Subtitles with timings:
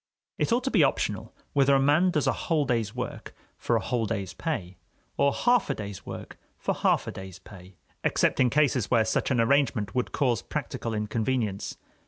[0.39, 3.79] It ought to be optional whether a man does a whole day's work for a
[3.81, 4.77] whole day's pay,
[5.15, 9.29] or half a day's work for half a day's pay, except in cases where such
[9.29, 11.77] an arrangement would cause practical inconvenience.